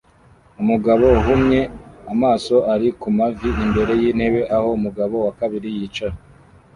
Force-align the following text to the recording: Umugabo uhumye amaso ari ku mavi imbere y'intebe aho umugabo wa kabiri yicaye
Umugabo 0.61 1.03
uhumye 1.19 1.61
amaso 2.13 2.55
ari 2.73 2.87
ku 2.99 3.07
mavi 3.17 3.49
imbere 3.65 3.91
y'intebe 4.01 4.41
aho 4.55 4.67
umugabo 4.79 5.15
wa 5.25 5.31
kabiri 5.39 5.69
yicaye 5.77 6.17